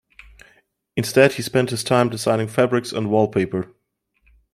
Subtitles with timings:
[0.95, 3.75] Instead he spent his time designing fabrics and wallpaper.